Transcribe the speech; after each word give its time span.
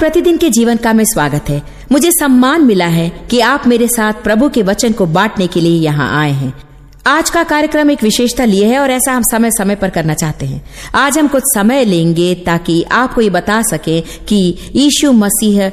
प्रतिदिन 0.00 0.36
के 0.36 0.48
जीवन 0.50 0.76
का 0.76 0.92
में 0.92 1.04
स्वागत 1.04 1.48
है। 1.48 1.62
मुझे 1.92 2.10
सम्मान 2.12 2.64
मिला 2.64 2.86
है 2.86 3.08
कि 3.30 3.40
आप 3.40 3.66
मेरे 3.66 3.88
साथ 3.88 4.12
प्रभु 4.12 4.48
के 4.48 4.62
वचन 4.62 4.92
को 4.92 5.06
बांटने 5.06 5.46
के 5.46 5.60
लिए 5.60 5.80
यहाँ 5.80 6.20
आए 6.20 6.30
हैं। 6.30 6.52
आज 7.06 7.30
का 7.30 7.42
कार्यक्रम 7.42 7.90
एक 7.90 8.02
विशेषता 8.02 8.44
लिए 8.44 8.66
है 8.66 8.78
और 8.78 8.90
ऐसा 8.90 9.12
हम 9.12 9.22
समय 9.22 9.50
समय 9.50 9.74
पर 9.74 9.90
करना 9.90 10.14
चाहते 10.14 10.46
हैं। 10.46 10.62
आज 10.94 11.18
हम 11.18 11.28
कुछ 11.28 11.42
समय 11.54 11.84
लेंगे 11.84 12.34
ताकि 12.34 12.82
आपको 12.82 13.20
ये 13.20 13.30
बता 13.30 13.62
सके 13.62 14.00
कि 14.00 14.58
यीशु 14.74 15.12
मसीह 15.12 15.68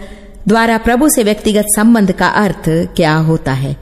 द्वारा 0.47 0.77
प्रभु 0.77 1.09
से 1.09 1.23
व्यक्तिगत 1.23 1.65
संबंध 1.69 2.11
का 2.11 2.27
अर्थ 2.27 2.69
क्या 2.69 3.15
होता 3.15 3.53
है। 3.53 3.75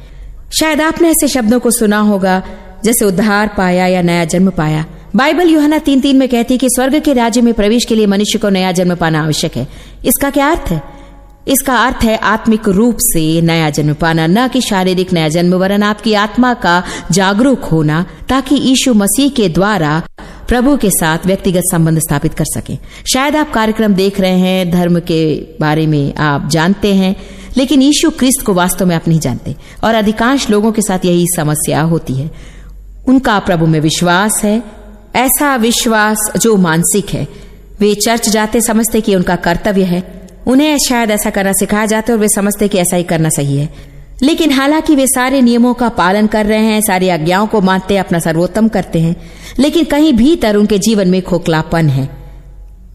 शायद 0.59 0.81
आपने 0.81 1.09
ऐसे 1.09 1.27
शब्दों 1.27 1.59
को 1.59 1.71
सुना 1.71 1.99
होगा, 1.99 2.41
जैसे 2.83 3.05
उद्धार 3.05 3.47
पाया 3.57 3.87
या 3.87 4.01
नया 4.01 4.25
जन्म 4.25 4.49
पाया। 4.49 4.85
बाइबल 5.15 5.49
यूहना 5.49 5.77
तीन 5.77 6.01
तीन 6.01 6.17
में 6.17 6.29
कहती 6.29 6.53
है 6.53 6.57
कि 6.57 6.69
स्वर्ग 6.69 6.99
के 6.99 7.13
राज्य 7.13 7.41
में 7.41 7.53
प्रवेश 7.53 7.85
के 7.85 7.95
लिए 7.95 8.05
मनुष्य 8.05 8.39
को 8.39 8.49
नया 8.49 8.71
जन्म 8.71 8.95
पाना 8.95 9.23
आवश्यक 9.23 9.57
है। 9.57 9.67
इसका 10.05 10.29
क्या 10.29 10.51
अर्थ 10.51 10.71
है? 10.71 10.81
इसका 11.47 11.77
अर्थ 11.77 12.03
है 12.03 12.17
आत्मिक 12.17 12.67
रूप 12.67 12.97
से 12.99 13.41
नया 13.41 13.69
जन्म 13.69 13.93
पाना, 13.93 14.27
न 14.27 14.47
कि 14.47 14.61
शारीरिक 14.61 15.13
नया 15.13 15.27
जन्म, 15.27 15.53
वरन 15.53 15.83
आपकी 15.83 16.13
आत्मा 16.13 16.53
का 16.53 16.83
जागरूक 17.11 17.63
होना, 17.63 18.05
ताकि 18.29 18.55
यीशु 18.55 18.93
मसीह 18.93 19.29
के 19.29 19.49
द्वारा 19.49 20.03
प्रभु 20.47 20.77
के 20.77 20.89
साथ 20.89 21.17
व्यक्तिगत 21.25 21.61
संबंध 21.71 21.99
स्थापित 21.99 22.33
कर 22.33 22.45
सके। 22.45 22.77
शायद 23.13 23.35
आप 23.35 23.51
कार्यक्रम 23.51 23.93
देख 23.93 24.19
रहे 24.19 24.39
हैं, 24.39 24.71
धर्म 24.71 24.99
के 24.99 25.47
बारे 25.61 25.87
में 25.87 26.15
आप 26.15 26.49
जानते 26.49 26.95
हैं, 26.95 27.15
लेकिन 27.57 27.81
यीशु 27.81 28.09
क्रिस्त 28.09 28.45
को 28.45 28.53
वास्तव 28.53 28.85
में 28.85 28.95
आप 28.95 29.07
नहीं 29.07 29.19
जानते। 29.19 29.55
और 29.83 29.95
अधिकांश 29.95 30.49
लोगों 30.49 30.71
के 30.71 30.81
साथ 30.81 31.05
यही 31.05 31.27
समस्या 31.35 31.81
होती 31.81 32.13
है। 32.13 32.31
उनका 33.07 33.39
प्रभु 33.39 33.65
में 33.65 33.79
विश्वास 33.79 34.41
है 34.43 34.84
ऐसा 35.15 35.55
विश्वास 35.55 36.31
जो 36.37 36.55
मानसिक 36.55 37.09
है, 37.09 37.27
वे 37.79 37.95
चर्च 37.95 38.29
जाते 38.29 38.61
समझते 38.61 39.01
कि 39.01 39.15
उनका 39.15 39.35
कर्तव्य 39.35 39.83
है। 39.83 40.29
उन्हें 40.47 40.77
शायद 40.77 41.11
ऐसा 41.11 41.29
करना 41.29 41.51
सिखाया 41.53 41.85
जाता 41.85 42.11
है 42.11 42.15
और 42.15 42.21
वे 42.21 42.27
समझते 42.29 42.67
कि 42.67 42.77
ऐसा 42.77 42.95
ही 42.95 43.03
करना 43.03 43.29
सही 43.29 43.57
है। 43.57 43.73
लेकिन 44.23 44.51
हालाँकि 44.51 44.95
वे 44.95 45.07
सारे 45.07 45.41
नियमों 45.41 45.73
का 45.73 45.89
पालन 45.89 46.27
कर 46.27 46.45
रहे 46.45 46.65
हैं, 46.65 46.81
सारी 46.81 47.09
आज्ञाओं 47.09 47.47
को 47.47 47.61
मानते 47.61 47.97
अपना 47.97 48.19
सर्वोत्तम 48.19 48.67
करते 48.67 48.99
हैं, 48.99 49.15
लेकिन 49.59 49.83
कहीं 49.83 50.13
भीतर 50.13 50.55
उनके 50.55 50.77
जीवन 50.77 51.07
में 51.07 51.21
खोखलापन 51.21 51.89
है। 51.89 52.09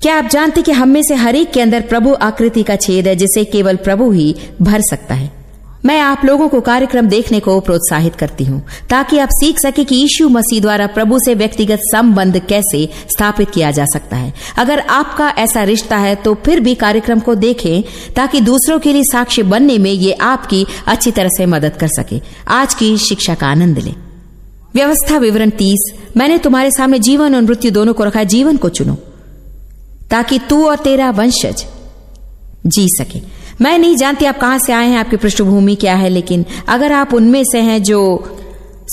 क्या 0.03 0.19
आप 0.19 0.25
जानते 0.25 0.63
कि 0.63 0.73
हम 0.73 0.89
में 0.89 1.03
से 1.03 1.15
हर 1.15 1.37
एक 1.37 1.51
के 1.51 1.61
अंदर 1.61 1.81
प्रभु 1.81 2.15
आकृति 2.15 2.63
का 2.63 2.77
छेद 2.77 3.09
है, 3.09 3.17
जिसे 3.17 3.45
केवल 3.45 3.77
प्रभु 3.77 4.11
ही 4.11 4.37
भर 4.63 4.81
सकता 4.81 5.15
है? 5.15 5.40
मैं 5.85 5.99
आप 6.01 6.25
लोगों 6.25 6.49
को 6.49 6.61
कार्यक्रम 6.61 7.07
देखने 7.09 7.39
को 7.41 7.59
प्रोत्साहित 7.61 8.17
करती 8.17 8.45
हूँ, 8.45 8.61
ताकि 8.91 9.19
आप 9.19 9.29
सीख 9.33 9.59
सके 9.59 9.85
कि 9.85 9.97
यीशु 9.97 10.29
मसीह 10.29 10.61
द्वारा 10.61 10.87
प्रभु 10.89 11.19
से 11.19 11.35
व्यक्तिगत 11.35 11.81
संबंध 11.85 12.39
कैसे 12.49 12.89
स्थापित 13.09 13.51
किया 13.51 13.71
जा 13.71 13.85
सकता 13.85 14.17
है। 14.17 14.33
अगर 14.59 14.81
आपका 14.81 15.29
ऐसा 15.39 15.63
रिश्ता 15.63 15.97
है 15.99 16.15
तो 16.17 16.35
फिर 16.47 16.61
भी 16.61 16.75
कार्यक्रम 16.75 17.21
को 17.21 17.35
देखें, 17.37 17.83
ताकि 18.17 18.41
दूसरों 18.41 18.79
के 18.79 18.93
लिए 18.93 19.05
साक्ष्य 19.05 19.43
बनने 19.45 19.79
में 19.79 19.91
ये 19.91 20.13
आपकी 20.13 20.65
अच्छी 20.87 21.11
तरह 21.11 21.29
से 21.37 21.47
मदद 21.47 21.77
कर 21.77 21.89
सके। 21.91 22.21
आज 22.51 22.75
की 22.75 22.97
शिक्षा 22.99 23.35
का 23.35 23.47
आनंद 23.49 23.79
लें। 23.79 23.95
व्यवस्था 24.75 25.19
विवरण 25.19 25.51
तीस। 25.51 25.93
मैंने 26.17 26.39
तुम्हारे 26.39 26.71
सामने 26.71 26.99
जीवन 27.01 27.35
और 27.35 27.43
मृत्यु 27.43 27.71
दोनों 27.71 27.95
को 27.95 28.05
रखा 28.05 28.19
है, 28.19 28.27
जीवन 28.27 28.57
को 28.57 28.69
चुनो, 28.71 28.95
ताकि 30.11 30.39
तू 30.49 30.65
और 30.67 30.77
तेरा 30.79 31.11
वंशज 31.13 31.67
जी 32.67 32.87
सके। 32.91 33.19
मैं 33.63 33.79
नहीं 33.79 33.97
जानती 33.97 34.25
आप 34.25 34.41
कहाँ 34.41 34.59
से 34.59 34.73
आए 34.73 34.89
हैं, 34.89 34.99
आपकी 34.99 35.17
पृष्ठभूमि 35.17 35.75
क्या 35.75 35.95
है, 35.95 36.09
लेकिन 36.09 36.45
अगर 36.69 36.93
आप 36.93 37.15
उनमें 37.15 37.45
से 37.45 37.59
हैं 37.59 37.83
जो 37.83 38.25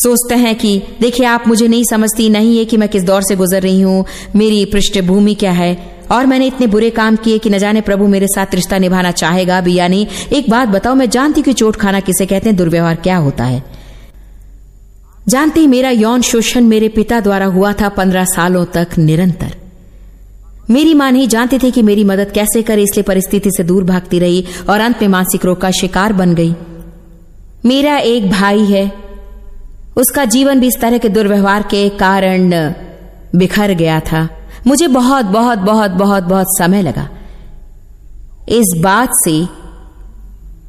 सोचते 0.03 0.35
हैं 0.35 0.55
कि 0.55 0.83
देखिए, 1.01 1.25
आप 1.25 1.47
मुझे 1.47 1.67
नहीं 1.67 1.83
समझती, 1.83 2.29
नहीं 2.29 2.57
है 2.57 2.65
कि 2.65 2.77
मैं 2.77 2.89
किस 2.89 3.03
दौर 3.03 3.21
से 3.21 3.35
गुजर 3.35 3.61
रही 3.61 3.81
हूँ, 3.81 4.05
मेरी 4.35 4.65
पृष्ठभूमि 4.65 5.33
क्या 5.33 5.51
है? 5.51 5.97
और 6.11 6.25
मैंने 6.25 6.47
इतने 6.47 6.67
बुरे 6.67 6.89
काम 6.89 7.15
किए 7.15 7.37
कि 7.37 7.49
न 7.49 7.57
जाने 7.57 7.81
प्रभु 7.81 8.07
मेरे 8.07 8.27
साथ 8.27 8.55
रिश्ता 8.55 8.77
निभाना 8.77 9.11
चाहेगा 9.11 9.61
भी 9.61 9.73
या 9.73 9.87
नहीं। 9.87 10.07
एक 10.33 10.49
बात 10.49 10.67
बताओ, 10.67 10.95
मैं 10.95 11.09
जानती 11.09 11.41
कि 11.41 11.53
चोट 11.53 11.75
खाना 11.75 11.99
किसे 11.99 12.25
कहते 12.25 12.49
हैं, 12.49 12.57
दुर्व्यवहार 12.57 12.95
क्या 12.95 13.17
होता 13.17 13.43
है। 13.43 13.63
जानती 15.27 15.67
मेरा 15.67 15.89
यौन 15.89 16.21
शोषण 16.21 16.63
मेरे 16.63 16.89
पिता 16.89 17.19
द्वारा 17.19 17.45
हुआ 17.45 17.73
था 17.73 17.89
पंद्रह 17.89 18.25
सालों 18.25 18.65
तक 18.65 18.87
निरंतर। 18.97 19.56
मेरी 20.69 20.93
माँ 20.93 21.11
नहीं 21.11 21.27
जानती 21.27 21.59
थी 21.59 21.71
कि 21.71 21.81
मेरी 21.81 22.03
मदद 22.03 22.31
कैसे 22.31 22.61
करे, 22.61 22.83
इसलिए 22.83 23.03
परिस्थिति 23.03 23.51
से 23.51 23.63
दूर 23.63 23.83
भागती 23.83 24.19
रही 24.19 24.45
और 24.69 24.79
अंत 24.79 25.01
में 25.01 25.09
मानसिक 25.09 25.45
रोग 25.45 25.61
का 25.61 25.71
शिकार 25.71 26.13
बन 26.13 26.35
गई। 26.35 26.55
मेरा 27.65 27.97
एक 27.97 28.29
भाई 28.31 28.65
है। 28.65 28.91
उसका 29.97 30.25
जीवन 30.25 30.59
भी 30.59 30.67
इस 30.67 30.79
तरह 30.81 30.97
के 30.97 31.09
दुर्व्यवहार 31.09 31.63
के 31.63 31.89
कारण 31.89 32.73
बिखर 33.35 33.73
गया 33.73 33.99
था। 33.99 34.27
मुझे 34.67 34.87
बहुत 34.87 35.25
बहुत 35.25 35.57
बहुत 35.57 35.91
बहुत 35.91 36.23
बहुत 36.23 36.57
समय 36.57 36.81
लगा। 36.81 37.09
इस 38.49 38.73
बात 38.83 39.09
से 39.25 39.47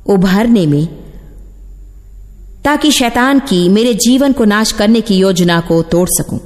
उभरने 0.06 0.66
में, 0.66 0.86
ताकि 2.64 2.90
शैतान 2.90 3.38
की, 3.38 3.68
मेरे 3.68 3.94
जीवन 3.94 4.32
को 4.32 4.44
नाश 4.44 4.72
करने 4.72 5.00
की 5.00 5.18
योजना 5.18 5.60
को 5.60 5.82
तोड़ 5.82 6.08
सकूँ। 6.08 6.40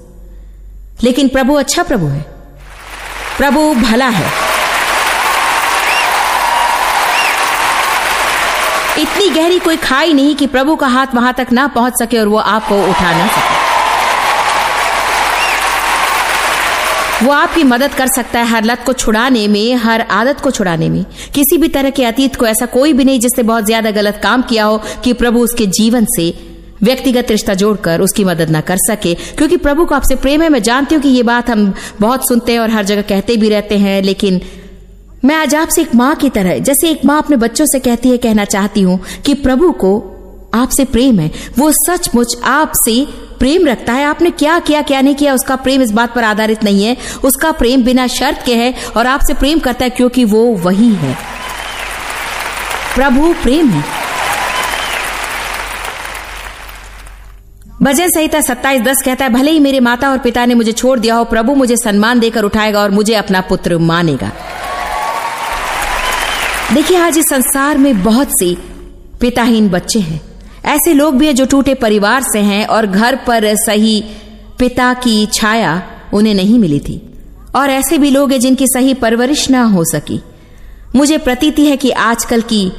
लेकिन 1.05 1.29
प्रभु 1.29 1.55
अच्छा 1.55 1.83
प्रभु 1.83 2.07
है। 2.07 2.32
प्रभु 3.43 3.63
भला 3.75 4.09
है। 4.09 4.27
इतनी 8.99 9.29
गहरी 9.31 9.59
कोई 9.59 9.77
खाई 9.77 10.13
नहीं 10.13 10.35
कि 10.37 10.47
प्रभु 10.47 10.77
का 10.77 10.87
हाथ 10.87 11.15
वहाँ 11.15 11.33
तक 11.35 11.47
ना 11.53 11.67
पहुँच 11.69 11.99
सके 11.99 12.19
और 12.19 12.29
वो 12.29 12.39
आपको 12.39 12.77
उठा 12.83 13.11
ना 13.13 13.27
सके। 13.29 13.61
वो 17.27 17.33
आपकी 17.33 17.65
मदद 17.65 17.95
कर 17.95 18.09
सकता 18.09 18.39
है 18.39 18.47
हर 18.47 18.65
लत 18.65 18.83
को 18.87 18.93
छुड़ाने 18.93 19.47
में, 19.49 19.75
हर 19.77 20.01
आदत 20.01 20.41
को 20.41 20.51
छुड़ाने 20.51 20.89
में। 20.89 21.05
किसी 21.35 21.59
भी 21.59 21.69
तरह 21.69 21.91
के 21.91 22.05
अतीत 22.05 22.37
को 22.37 22.47
ऐसा 22.47 22.67
कोई 22.69 22.93
भी 22.93 23.05
नहीं 23.05 23.21
जिसने 23.21 23.45
बहुत 23.45 23.65
ज़्यादा 23.65 23.91
गलत 23.91 24.21
काम 24.23 24.43
किया 24.43 24.65
हो 24.65 24.79
कि 25.05 25.13
प्रभु 25.15 25.41
उसके 25.41 25.67
जीवन 25.73 26.07
से 26.17 26.31
व्यक्तिगत 26.85 27.31
रिश्ता 27.31 27.55
जोड़कर 27.55 28.01
उसकी 28.01 28.25
मदद 28.25 28.51
ना 28.51 28.61
कर 28.61 28.77
सके। 28.77 29.15
क्योंकि 29.15 29.57
प्रभु 29.57 29.85
को 29.85 29.95
आपसे 29.95 30.17
प्रेम 30.17 30.43
है, 30.43 30.49
मैं 30.49 30.63
जानती 30.63 30.95
हूँ 30.95 31.03
कि 31.03 31.09
ये 31.09 31.23
बात 31.23 31.51
हम 31.51 31.75
बहुत 32.01 32.29
सुनते 32.29 32.53
हैं 32.53 32.59
और 32.59 32.71
हर 32.71 32.85
जगह 32.85 33.03
कहते 33.03 33.37
भी 33.37 33.49
रहते 33.49 33.79
हैं, 33.79 34.03
लेकिन 34.03 34.41
मैं 35.25 35.35
आज 35.35 35.55
आपसे 35.55 35.83
एक 35.83 35.95
माँ 35.95 36.15
की 36.15 36.31
तरह, 36.31 36.59
जैसे 36.59 36.91
एक 36.91 37.05
माँ 37.05 37.19
अपने 37.19 37.37
बच्चों 37.37 37.67
से 37.67 37.79
कहती 37.79 38.11
है, 38.11 38.17
कहना 38.17 38.45
चाहती 38.45 38.83
हूँ 38.83 39.01
कि 39.27 39.35
प्रभु 39.35 39.73
को 39.73 40.09
आपसे 40.55 40.85
प्रेम 40.85 41.21
है। 41.21 41.31
वो 41.59 41.73
सचमुच 41.73 42.37
आपसे 42.45 43.07
प्रेम 43.39 43.67
रखता 43.67 43.93
है। 43.93 44.05
आपने 44.05 44.31
क्या 44.31 44.59
किया, 44.59 44.83
क्या 44.83 45.01
नहीं 45.01 45.15
किया, 45.15 45.35
उसका 45.35 45.57
प्रेम 45.57 45.83
इस 45.83 45.91
बात 45.91 46.15
पर 46.15 46.25
आधारित 46.25 46.65
नहीं 46.65 46.85
है। 46.85 46.97
उसका 47.25 47.53
प्रेम 47.53 47.85
बिना 47.85 48.07
शर्त 48.07 48.43
के 48.47 48.55
है 48.55 48.75
और 48.97 49.07
आपसे 49.07 49.35
प्रेम 49.35 49.59
करता 49.59 49.85
है 49.85 49.91
क्योंकि 49.91 50.25
वो 50.25 50.45
वही 50.45 50.95
है। 50.95 51.17
प्रभु 52.95 53.35
प्रेम 53.43 53.69
है। 53.69 54.02
भजन 57.83 58.09
संहिता 58.09 58.41
सत्ताईस 58.41 58.81
दस 58.81 59.03
कहता 59.05 59.25
है, 59.25 59.31
भले 59.31 59.51
ही 59.51 59.59
मेरे 59.59 59.81
माता 59.81 60.11
और 60.11 60.19
पिता 60.19 60.47
ने 60.47 60.55
मुझे 60.55 60.73
छोड़ 60.73 60.99
दिया 60.99 61.15
हो, 61.15 61.25
प्रभु 61.25 61.55
मुझे 61.55 61.77
सम्मान 61.77 62.21
देकर 62.21 62.45
उठाएगा 62.45 62.81
और 62.81 62.91
मुझे 62.91 63.15
अपना 63.15 63.41
पुत्र 63.41 63.79
मानेगा। 63.79 64.31
देखिए, 66.75 66.97
आज 66.97 67.19
इस 67.19 67.25
संसार 67.29 67.79
में 67.79 68.03
बहुत 68.03 68.29
से 68.31 68.57
पिताहीन 69.21 69.69
बच्चे 69.69 69.99
हैं। 69.99 70.21
ऐसे 70.65 70.93
लोग 70.93 71.19
भी 71.19 71.27
हैं 71.27 71.35
जो 71.35 71.47
टूटे 71.47 71.75
परिवार 71.75 72.23
से 72.23 72.39
हैं 72.39 72.67
और 72.67 72.87
घर 72.87 73.17
पर 73.17 73.55
सही 73.55 74.05
पिता 74.59 74.95
की 74.95 75.27
छाया 75.27 75.83
उन्हें 76.15 76.35
नहीं 76.35 76.59
मिली 76.59 76.81
थी। 76.81 77.15
और 77.55 77.71
ऐसे 77.71 77.99
भी 77.99 78.11
लोग 78.11 78.33
हैं 78.33 78.41
जिनकी 78.41 78.67
सही 78.67 78.95
परवरिश 78.95 79.51
ना 79.51 79.63
हो 79.63 79.85
सकी। 79.85 80.23
मुझे 80.97 81.19
प्रतीति 81.19 81.67
है 81.67 81.77
कि 81.77 81.91
आजकल 81.91 82.41
की 82.41 82.73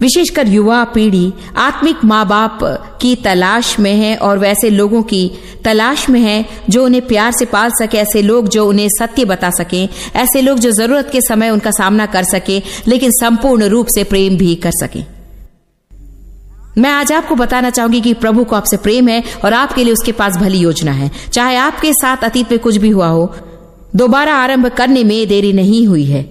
विशेषकर 0.00 0.48
युवा 0.48 0.84
पीढ़ी 0.84 1.32
आत्मिक 1.56 2.04
माँ 2.04 2.26
बाप 2.26 2.58
की 3.02 3.14
तलाश 3.16 3.78
में 3.80 3.94
है 3.94 4.16
और 4.16 4.38
वैसे 4.38 4.70
लोगों 4.70 5.02
की 5.02 5.30
तलाश 5.64 6.08
में 6.08 6.20
है 6.20 6.44
जो 6.70 6.84
उन्हें 6.84 7.06
प्यार 7.06 7.32
से 7.32 7.44
पाल 7.44 7.70
सके, 7.70 7.98
ऐसे 7.98 8.22
लोग 8.22 8.48
जो 8.48 8.66
उन्हें 8.68 8.88
सत्य 8.88 9.24
बता 9.24 9.50
सके, 9.50 9.84
ऐसे 10.16 10.40
लोग 10.40 10.58
जो 10.58 10.70
ज़रूरत 10.70 11.10
के 11.12 11.20
समय 11.20 11.50
उनका 11.50 11.70
सामना 11.70 12.06
कर 12.06 12.22
सके, 12.22 12.62
लेकिन 12.88 13.10
संपूर्ण 13.10 13.64
रूप 13.64 13.86
से 13.86 14.04
प्रेम 14.04 14.36
भी 14.36 14.54
कर 14.54 14.70
सके। 14.70 15.02
मैं 16.80 16.90
आज 16.90 17.12
आपको 17.12 17.34
बताना 17.34 17.70
चाहूँगी 17.70 18.00
कि 18.00 18.14
प्रभु 18.14 18.44
को 18.44 18.56
आपसे 18.56 18.76
प्रेम 18.76 19.08
है 19.08 19.22
और 19.44 19.52
आपके 19.52 19.84
लिए 19.84 19.92
उसके 19.92 20.12
पास 20.12 20.36
भली 20.36 20.58
योजना 20.58 20.92
है। 20.92 21.10
चाहे 21.32 21.56
आपके 21.56 21.92
साथ 21.92 22.24
अतीत 22.24 22.50
में 22.50 22.58
कुछ 22.60 22.76
भी 22.76 22.90
हुआ 22.90 23.06
हो, 23.06 23.32
दोबारा 23.96 24.34
आरंभ 24.34 24.66
करने 24.66 25.04
में 25.04 25.28
देरी 25.28 25.52
नहीं 25.52 25.86
हुई 25.86 26.04
है। 26.04 26.22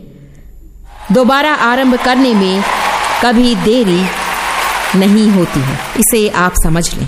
दोबारा 1.12 1.54
आरंभ 1.54 1.96
करने 2.06 2.34
में 2.34 2.64
कभी 3.24 3.56
देरी 3.56 4.02
नहीं 4.96 5.30
होती 5.32 5.60
है। 5.60 5.78
इसे 6.00 6.30
आप 6.30 6.54
समझ 6.64 6.96
लें। 6.96 7.08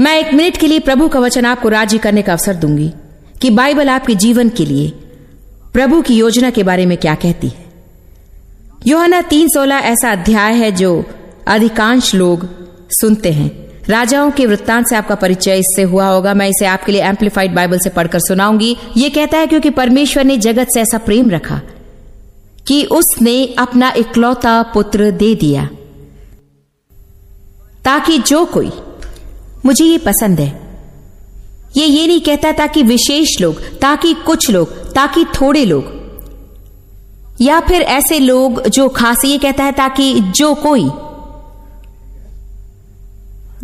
मैं 0.00 0.18
एक 0.18 0.34
मिनट 0.34 0.56
के 0.56 0.66
लिए 0.66 0.78
प्रभु 0.78 1.08
का 1.08 1.20
वचन 1.20 1.44
आपको 1.44 1.68
राज़ी 1.68 1.98
करने 1.98 2.22
का 2.22 2.32
अवसर 2.32 2.54
दूँगी 2.54 2.92
कि 3.40 3.50
बाइबल 3.50 3.88
आपके 3.88 4.14
जीवन 4.14 4.48
के 4.48 4.64
लिए 4.64 4.88
प्रभु 5.72 6.02
की 6.02 6.16
योजना 6.16 6.50
के 6.50 6.62
बारे 6.62 6.86
में 6.86 6.96
क्या 6.98 7.14
कहती 7.14 7.48
है। 7.48 7.64
योहना 8.86 9.20
तीन 9.22 9.48
सोलह 9.48 9.74
ऐसा 9.74 10.12
अध्याय 10.12 10.54
है 10.54 10.72
जो 10.72 11.04
अधिकांश 11.46 12.14
लोग 12.14 12.48
सुनते 12.90 13.32
हैं। 13.32 13.50
राजाओं 13.88 14.30
के 14.30 14.46
वृत्तांत 14.46 14.86
से 14.88 14.96
आपका 14.96 15.14
परिचय 15.14 15.58
इससे 15.58 15.82
हुआ 15.82 16.06
होगा। 16.06 16.34
मैं 16.34 16.48
इसे 16.48 16.66
आपके 16.66 16.92
लिए 16.92 17.02
एम्पलीफाइड 17.02 17.54
बाइबल 17.54 17.78
से 17.78 17.90
पढ़कर 17.90 18.18
सुनाऊँगी। 18.18 18.76
ये 18.96 19.10
कहता 19.10 19.38
है 19.38 19.46
क्योंकि 19.46 19.70
परमेश्वर 19.70 20.24
ने 20.24 20.36
जगत 20.36 20.68
से 20.74 20.80
ऐसा 20.80 20.98
प्रेम 20.98 21.30
रखा 21.30 21.60
कि 22.70 22.84
उसने 22.84 23.54
अपना 23.58 23.92
इकलौता 23.96 24.62
पुत्र 24.62 25.10
दे 25.10 25.34
दिया। 25.34 25.68
ताकि 27.84 28.18
जो 28.18 28.44
कोई 28.44 28.70
मुझे 29.66 29.84
ये 29.84 29.98
पसंद 29.98 30.40
है। 30.40 30.80
ये 31.76 31.86
ये 31.86 32.06
नहीं 32.06 32.20
कहता 32.20 32.52
ताकि 32.52 32.82
विशेष 32.82 33.40
लोग 33.40 33.60
ताकि 33.60 34.14
कुछ 34.14 34.50
लोग 34.50 34.92
ताकि 34.92 35.24
थोड़े 35.24 35.64
लोग। 35.64 36.00
या 37.40 37.60
फिर 37.60 37.82
ऐसे 37.82 38.18
लोग 38.18 38.68
जो 38.68 38.88
खास 38.88 39.24
ये 39.24 39.38
कहता 39.38 39.64
है 39.64 39.72
ताकि 39.72 40.20
जो 40.20 40.54
कोई। 40.54 40.88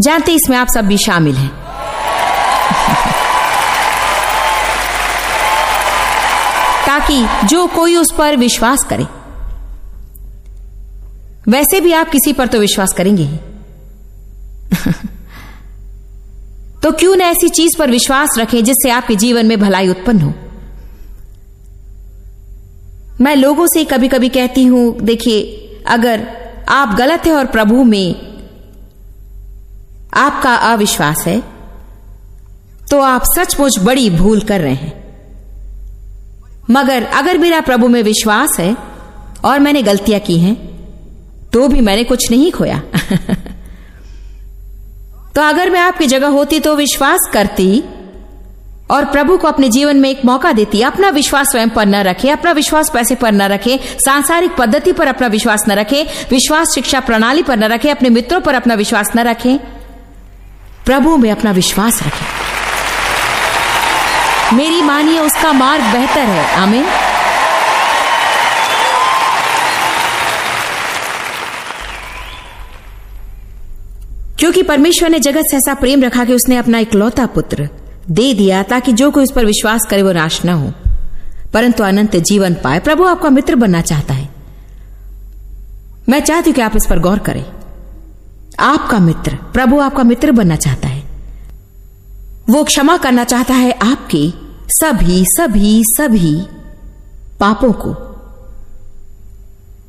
जानते 0.00 0.32
इसमें 0.32 0.56
आप 0.56 0.69
सब 0.69 0.85
भी 0.85 0.99
शामिल 0.99 1.35
हैं। 1.35 1.65
ताकि 6.98 7.46
जो 7.46 7.66
कोई 7.66 7.96
उस 7.96 8.14
पर 8.19 8.37
विश्वास 8.37 8.84
करे। 8.84 9.06
वैसे 11.48 11.81
भी 11.81 11.93
आप 11.93 12.08
किसी 12.08 12.32
पर 12.32 12.46
तो 12.46 12.58
विश्वास 12.58 12.93
करेंगे 12.93 13.22
ही। 13.22 13.37
तो 16.82 16.93
क्यों 16.93 17.16
न 17.16 17.20
ऐसी 17.20 17.48
चीज़ 17.48 17.78
पर 17.78 17.90
विश्वास 17.90 18.31
रखें 18.38 18.64
जिससे 18.64 18.90
आपके 18.90 19.16
जीवन 19.16 19.46
में 19.46 19.60
भलाई 19.60 19.88
उत्पन्न 19.88 20.20
हो? 20.20 20.34
मैं 23.20 23.37
लोगों 23.37 23.66
से 23.66 23.84
कभी 23.84 24.08
कभी 24.08 24.28
कहती 24.28 24.64
हूँ, 24.64 25.00
देखिए, 25.00 25.40
अगर 25.87 26.28
आप 26.69 26.94
गलत 26.94 27.26
है 27.26 27.32
और 27.32 27.46
प्रभु 27.46 27.84
में 27.84 28.14
आपका 30.14 30.54
अविश्वास 30.54 31.25
है 31.26 31.43
तो 32.90 33.00
आप 33.00 33.22
सचमुच 33.25 33.78
बड़ी 33.78 34.10
भूल 34.10 34.40
कर 34.40 34.60
रहे 34.60 34.75
हैं। 34.75 35.06
मगर 36.70 37.04
अगर 37.04 37.38
मेरा 37.38 37.60
प्रभु 37.60 37.88
में 37.88 38.02
विश्वास 38.02 38.56
है 38.60 38.76
और 39.44 39.58
मैंने 39.58 39.82
गलतियाँ 39.82 40.20
की 40.20 40.38
हैं 40.38 40.54
तो 41.52 41.68
भी 41.68 41.80
मैंने 41.80 42.04
कुछ 42.04 42.30
नहीं 42.30 42.52
खोया। 42.52 42.78
तो 45.34 45.40
अगर 45.40 45.70
मैं 45.70 45.80
आपकी 45.80 46.06
जगह 46.06 46.26
होती 46.26 46.60
तो 46.60 46.76
विश्वास 46.76 47.30
करती 47.32 47.84
और 48.90 49.04
प्रभु 49.04 49.38
को 49.38 49.48
अपने 49.48 49.68
जीवन 49.68 49.96
में 49.96 50.10
एक 50.10 50.24
मौका 50.24 50.52
देती, 50.52 50.82
अपना 50.82 51.08
विश्वास 51.08 51.50
स्वयं 51.50 51.70
पर 51.70 51.86
न 51.86 51.94
रखे, 51.94 52.30
अपना 52.30 52.52
विश्वास 52.52 52.90
पैसे 52.90 53.14
पर 53.14 53.32
न 53.32 53.42
रखे, 53.42 53.80
सांसारिक 54.04 54.50
पद्धति 54.58 54.92
पर 54.92 55.06
अपना 55.06 55.26
विश्वास 55.26 55.64
न 55.69 55.72
रखे, 55.72 56.02
विश्वास 56.30 56.74
शिक्षा 56.74 57.00
प्रणाली 57.00 57.42
पर 57.42 57.56
न 57.56 57.64
रखे, 57.64 57.90
अपने 57.90 58.10
मित्रों 58.10 58.40
पर 58.40 58.54
अपना 58.54 58.74
विश्वास 58.74 59.10
न 59.16 59.20
रखे, 59.20 59.60
प्रभु 60.86 61.16
में 61.16 61.30
अपना 61.30 61.50
विश्वास 61.50 62.02
रखें। 62.02 62.45
मेरी 64.52 64.82
मानिए 64.82 65.20
उसका 65.20 65.52
मार्ग 65.52 65.82
बेहतर 65.82 66.20
है। 66.20 66.54
आमीन। 66.54 66.87
क्योंकि 74.38 74.62
परमेश्वर 74.62 75.08
ने 75.08 75.19
जगत 75.19 75.43
से 75.50 75.56
ऐसा 75.56 75.75
प्रेम 75.75 76.02
रखा 76.02 76.25
कि 76.25 76.32
उसने 76.32 76.56
अपना 76.56 76.78
इकलौता 76.78 77.26
पुत्र 77.26 77.69
दे 78.10 78.34
दिया 78.34 78.62
ताकि 78.62 78.93
जो 78.93 79.10
कोई 79.10 79.25
उस 79.25 79.32
पर 79.32 79.44
विश्वास 79.44 79.87
करे 79.87 80.02
वो 80.02 80.12
नाश 80.12 80.44
न 80.44 80.48
हो। 80.48 80.72
परंतु 81.52 81.84
अनंत 81.84 82.16
जीवन 82.16 82.54
पाए 82.54 82.78
प्रभु 82.78 83.04
आपका 83.04 83.31
मित्र 83.31 83.54
बनना 83.54 83.81
चाहता 83.81 84.14
है। 84.14 84.28
मैं 86.08 86.20
चाहती 86.20 86.50
हूँ 86.50 86.54
कि 86.54 86.60
आप 86.60 86.76
इस 86.76 86.87
पर 86.87 86.98
गौर 86.98 87.19
करें। 87.19 87.44
आपका 88.60 88.98
मित्र, 88.98 89.34
प्रभु 89.34 89.81
आपका 89.81 90.02
मित्र 90.02 90.32
बनना 90.32 90.56
चाहता 90.56 90.88
है। 90.88 90.95
वो 92.50 92.64
क्षमा 92.64 92.96
करना 92.96 93.25
चाहता 93.25 93.54
है 93.54 93.70
आपके 93.72 94.32
सभी 94.69 95.25
सभी 95.26 95.82
सभी 95.84 96.34
पापों 97.40 97.72
को 97.72 97.90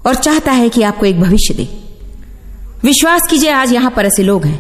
और 0.06 0.15
चाहता 0.15 0.51
है 0.51 0.69
कि 0.69 0.83
आपको 0.83 1.06
एक 1.06 1.19
भविष्य 1.21 1.54
दे। 1.54 1.63
विश्वास 2.83 3.27
कीजिए, 3.30 3.51
आज 3.51 3.74
यहाँ 3.74 3.92
पर 3.92 4.06
ऐसे 4.06 4.24
लोग 4.24 4.45
हैं। 4.45 4.59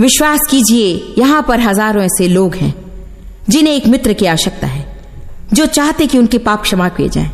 विश्वास 0.00 0.46
कीजिए, 0.50 1.14
यहाँ 1.18 1.42
पर 1.42 1.60
हज़ारों 1.60 2.02
ऐसे 2.02 2.28
लोग 2.28 2.54
हैं, 2.54 2.74
जिन्हें 3.50 3.74
एक 3.74 3.86
मित्र 3.86 4.12
की 4.12 4.26
आवश्यकता 4.26 4.66
है, 4.66 4.86
जो 5.52 5.66
चाहते 5.66 6.06
कि 6.06 6.18
उनके 6.18 6.38
पाप 6.38 6.62
क्षमा 6.62 6.88
किए 6.88 7.08
जाएँ 7.08 7.30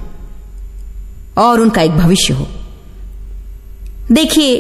और 1.39 1.61
उनका 1.61 1.83
एक 1.83 1.91
भविष्य 1.91 2.35
हो। 2.35 2.47
देखिए, 4.13 4.57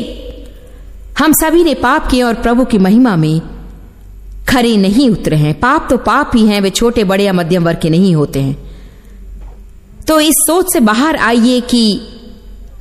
हम 1.18 1.32
सभी 1.32 1.64
ने 1.64 1.74
पाप 1.74 2.10
किए 2.10 2.22
और 2.22 2.34
प्रभु 2.34 2.64
की 2.64 2.78
महिमा 2.78 3.16
में 3.16 3.40
खरे 4.50 4.76
नहीं 4.76 5.10
उतरे 5.10 5.36
हैं। 5.36 5.60
पाप 5.60 5.86
तो 5.90 5.96
पाप 5.96 6.30
ही 6.34 6.46
हैं, 6.46 6.60
वे 6.60 6.70
छोटे, 6.70 7.04
बड़े 7.04 7.24
या 7.24 7.32
मध्यम 7.32 7.64
वर्ग 7.64 7.78
के 7.82 7.90
नहीं 7.90 8.14
होते 8.14 8.40
हैं। 8.40 8.70
तो 10.08 10.20
इस 10.20 10.34
सोच 10.38 10.72
से 10.72 10.80
बाहर 10.80 11.16
आइए 11.16 11.60
कि, 11.60 12.00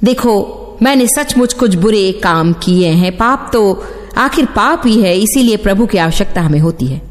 देखो, 0.04 0.56
मैंने 0.82 1.08
सचमुच 1.08 1.54
कुछ 1.54 1.76
बुरे 1.76 2.12
काम 2.12 2.54
किए 2.54 2.88
हैं। 2.88 3.18
पाप 3.18 3.50
तो 3.54 3.84
आखिर 4.18 4.46
पाप 4.46 4.82
ही 4.86 5.02
है, 5.02 5.18
इसीलिए 5.18 5.58
प्रभु 5.58 5.86
की 5.86 5.98
आवश्यकता 5.98 6.42
हमें 6.42 6.60
होती 6.60 6.86
है। 6.86 7.02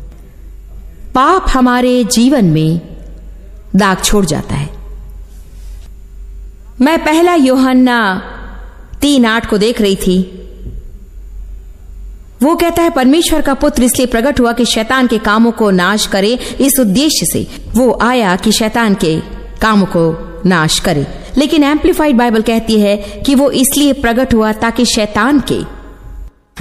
पाप 1.14 1.46
हमारे 1.48 2.04
जीवन 2.04 2.44
में 2.44 2.80
दाग 3.76 4.02
छोड़ 4.04 4.24
जाता 4.24 4.54
है। 4.54 4.70
मैं 6.80 7.04
पहला 7.04 7.34
योहन्ना 7.34 8.22
तीन 9.00 9.26
आठ 9.26 9.50
को 9.50 9.58
देख 9.58 9.80
रही 9.80 9.96
थी। 9.96 10.47
वो 12.42 12.56
कहता 12.56 12.82
है, 12.82 12.90
परमेश्वर 12.90 13.40
का 13.40 13.54
पुत्र 13.54 13.82
इसलिए 13.82 14.06
प्रकट 14.06 14.40
हुआ 14.40 14.52
कि 14.52 14.64
शैतान 14.64 15.06
के 15.06 15.18
कामों 15.18 15.52
को 15.52 15.70
नाश 15.70 16.06
करे। 16.06 16.32
इस 16.60 16.80
उद्देश्य 16.80 17.26
से 17.32 17.46
वो 17.72 17.98
आया 18.02 18.36
कि 18.36 18.52
शैतान 18.52 18.94
के 18.94 19.20
कामों 19.62 19.86
को 19.86 20.28
नाश 20.46 20.78
करे। 20.78 21.06
लेकिन 21.38 21.64
एम्पलीफाइड 21.64 22.16
बाइबल 22.16 22.42
कहती 22.42 22.80
है 22.80 22.96
कि 22.96 23.34
वो 23.34 23.50
इसलिए 23.50 23.92
प्रकट 23.92 24.34
हुआ 24.34 24.52
ताकि 24.52 24.84
शैतान 24.84 25.42
के 25.52 25.62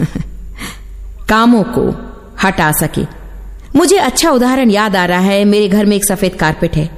कामों 1.29 1.63
को 1.63 2.13
हटा 2.44 2.71
सके। 2.71 3.01
मुझे 3.75 3.97
अच्छा 3.97 4.31
उदाहरण 4.31 4.69
याद 4.69 4.95
आ 4.95 5.06
रहा 5.06 5.19
है। 5.19 5.45
मेरे 5.45 5.68
घर 5.68 5.85
में 5.85 5.97
एक 5.97 6.06
सफ़ेद 6.06 6.35
कारपेट 6.35 6.75
है। 6.75 6.89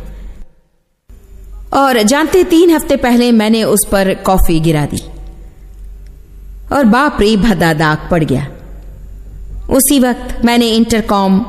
और 1.73 2.01
जानते, 2.01 2.43
तीन 2.43 2.69
हफ़्ते 2.69 2.95
पहले 2.95 3.31
मैंने 3.31 3.63
उस 3.63 3.87
पर 3.91 4.13
कॉफ़ी 4.13 4.59
गिरा 4.59 4.85
दी। 4.85 5.03
और 6.73 6.83
बाप 6.83 7.17
रे 7.21 7.37
भदा 7.37 7.73
दाग 7.73 7.97
पड़ 8.11 8.23
गया। 8.23 8.47
उसी 9.71 9.99
वक्त 9.99 10.45
मैंने 10.45 10.67
इंटरकॉम 10.67 11.39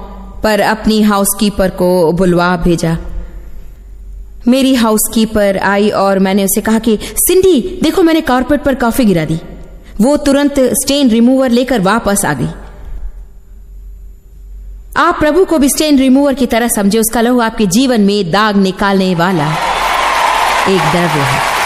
पर 0.42 0.60
अपनी 0.60 1.02
हाउसकीपर 1.02 1.70
को 1.70 2.12
बुलवा 2.12 2.56
भेजा। 2.56 2.98
मेरी 4.48 4.74
हाउसकीपर 4.74 5.58
आई 5.58 5.90
और 5.90 6.18
मैंने 6.18 6.44
उसे 6.44 6.60
कहा 6.60 6.78
कि, 6.78 6.98
सिंडी, 7.02 7.80
देखो 7.82 8.02
मैंने 8.02 8.20
कारपेट 8.20 8.62
पर 8.62 8.74
कॉफ़ी 8.74 9.04
गिरा 9.04 9.24
दी। 9.24 9.40
वो 10.00 10.16
तुरंत 10.16 10.54
स्टेन 10.58 11.10
रिमूवर 11.10 11.50
लेकर 11.50 11.80
वापस 11.80 12.24
आ 12.24 12.32
गई। 12.32 12.48
आप 14.96 15.18
प्रभु 15.20 15.44
को 15.44 15.58
भी 15.58 15.68
स्टेन 15.68 15.98
रिमूवर 15.98 16.34
की 16.34 16.46
तरह 16.46 16.68
समझे, 16.68 16.98
उसका 16.98 17.20
लहू 17.20 17.40
आपके 17.40 17.66
जीवन 17.66 18.00
में 18.00 18.30
दाग 18.30 18.56
निकालने 18.56 19.14
वाला 19.14 19.52
एक 20.68 20.80
द्रव्य 20.80 21.20
है। 21.20 21.59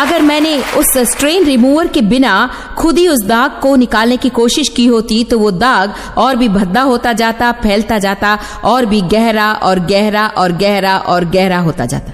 अगर 0.00 0.22
मैंने 0.22 0.56
उस 0.78 0.92
स्ट्रेन 1.10 1.44
रिमूवर 1.44 1.86
के 1.86 2.00
बिना 2.02 2.34
खुद 2.78 2.98
ही 2.98 3.06
उस 3.08 3.22
दाग 3.24 3.58
को 3.62 3.74
निकालने 3.76 4.16
की 4.16 4.28
कोशिश 4.28 4.68
की 4.68 4.86
होती 4.86 5.22
तो 5.24 5.38
वो 5.38 5.50
दाग 5.50 5.94
और 6.18 6.36
भी 6.36 6.48
भद्दा 6.48 6.82
होता 6.82 7.12
जाता, 7.12 7.50
फैलता 7.52 7.98
जाता, 7.98 8.38
और 8.64 8.86
भी 8.86 9.00
गहरा 9.08 9.52
और 9.52 9.80
गहरा 9.86 10.26
और 10.28 10.52
गहरा 10.52 10.96
और 10.98 11.24
गहरा 11.24 11.58
होता 11.58 11.86
जाता। 11.86 12.12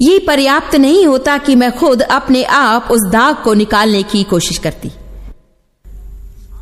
ये 0.00 0.18
पर्याप्त 0.18 0.74
नहीं 0.76 1.04
होता 1.06 1.36
कि 1.38 1.54
मैं 1.54 1.70
खुद 1.78 2.02
अपने 2.02 2.42
आप 2.44 2.88
उस 2.90 3.00
दाग 3.12 3.36
को 3.44 3.54
निकालने 3.54 4.02
की 4.02 4.22
कोशिश 4.22 4.58
करती। 4.58 4.90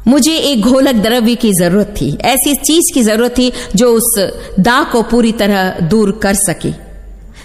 मुझे 0.06 0.32
एक 0.32 0.60
घोलक 0.60 0.94
द्रव्य 0.94 1.34
की 1.34 1.52
ज़रूरत 1.52 1.94
थी, 2.00 2.10
ऐसी 2.24 2.54
चीज़ 2.56 2.92
की 2.94 3.02
ज़रूरत 3.02 3.34
थी 3.38 3.52
जो 3.76 3.92
उस 3.92 4.18
दाग 4.60 4.90
को 4.92 5.02
पूरी 5.02 5.32
तरह 5.32 5.80
दूर 5.80 6.12
कर 6.22 6.34
सके। 6.34 6.72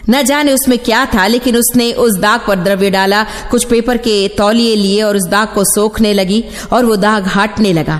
न 0.09 0.21
जाने 0.23 0.53
उसमें 0.53 0.77
क्या 0.79 1.05
था, 1.05 1.27
लेकिन 1.27 1.57
उसने 1.57 1.91
उस 1.95 2.17
दाग 2.19 2.41
पर 2.47 2.55
द्रव्य 2.55 2.89
डाला, 2.91 3.23
कुछ 3.51 3.65
पेपर 3.65 3.97
के 3.99 4.27
तौलिए 4.37 4.75
लिए 4.75 5.01
और 5.03 5.17
उस 5.17 5.27
दाग 5.29 5.53
को 5.53 5.63
सोखने 5.65 6.13
लगी 6.13 6.43
और 6.73 6.85
वो 6.85 6.95
दाग 6.97 7.27
हटने 7.27 7.73
लगा, 7.73 7.99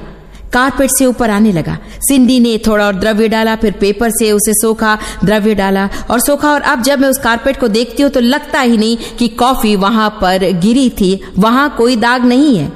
कारपेट 0.54 0.90
से 0.90 1.06
ऊपर 1.06 1.30
आने 1.30 1.52
लगा। 1.52 1.78
सिंधी 2.00 2.40
ने 2.40 2.58
थोड़ा 2.58 2.86
और 2.86 2.96
द्रव्य 2.96 3.28
डाला, 3.28 3.56
फिर 3.56 3.72
पेपर 3.72 4.10
से 4.12 4.32
उसे 4.32 4.54
सोखा, 4.54 4.98
द्रव्य 5.24 5.56
डाला 5.56 5.90
और 6.10 6.20
सोखा। 6.20 6.52
और 6.52 6.62
अब 6.64 6.82
जब 6.82 7.00
मैं 7.00 7.10
उस 7.10 7.18
कारपेट 7.20 7.60
को 7.60 7.68
देखती 7.70 8.04
हूँ 8.04 8.12
तो 8.12 8.20
लगता 8.20 8.60
ही 8.62 8.78
नहीं 8.78 8.98
कि 9.20 9.28
कॉफ़ी 9.30 9.76
वहाँ 9.78 10.10
पर 10.22 10.52
गिरी 10.62 10.90
थी, 10.92 11.20
वहाँ 11.38 11.70
कोई 11.78 11.96
दाग 11.98 12.26
नहीं 12.26 12.58
है। 12.58 12.72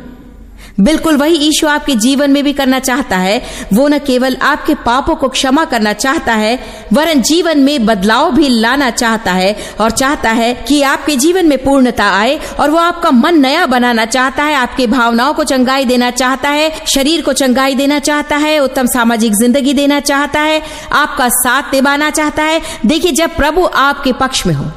बिल्कुल 0.78 1.16
वही 1.18 1.36
ईशु 1.48 1.68
आपके 1.68 1.96
जीवन 1.96 2.32
में 2.32 2.44
भी 2.44 2.54
करना 2.54 2.80
चाहता 2.80 3.18
है। 3.18 3.42
वो 3.74 3.88
न 3.88 3.98
केवल 4.00 4.36
आपके 4.42 4.74
पापों 4.76 5.16
को 5.16 5.28
क्षमा 5.30 5.64
करना 5.66 5.94
चाहता 5.94 6.34
है, 6.34 6.60
वरन 6.94 7.22
जीवन 7.22 7.60
में 7.60 7.86
बदलाव 7.86 8.32
भी 8.32 8.50
लाना 8.50 8.90
चाहता 8.90 9.32
है 9.32 9.56
और 9.80 9.92
चाहता 9.92 10.32
है 10.32 10.54
कि 10.68 10.82
आपके 10.84 11.16
जीवन 11.16 11.48
में 11.48 11.58
पूर्णता 11.64 12.10
आए 12.12 12.40
और 12.60 12.72
वो 12.72 12.78
आपका 12.78 13.12
मन 13.12 13.40
नया 13.40 13.66
बनाना 13.66 14.06
चाहता 14.06 14.44
है, 14.44 14.56
आपके 14.56 14.88
भावनाओं 14.88 15.34
को 15.34 15.44
चंगाई 15.44 15.86
देना 15.86 16.12
चाहता 16.12 16.50
है, 16.50 16.72
शरीर 16.88 17.22
को 17.22 17.34
चंगाई 17.34 17.76
देना 17.76 18.00
चाहता 18.00 18.38
है, 18.38 18.58
उत्तम 18.60 18.88
सामाजिक 18.88 19.34
ज़िंदगी 19.34 19.74
देना 19.74 20.00
चाहता 20.00 20.40
है, 20.40 20.62
आपका 20.94 21.30
साथ 21.32 21.74
निभाना 21.74 22.10
चाहता 22.10 22.44
है। 22.44 22.62
देखिए, 22.86 23.12
जब 23.12 23.36
प्रभु 23.36 23.66
आपके 23.66 24.14
पक्ष 24.14 24.46
में 24.48 24.54
हो 24.54 24.72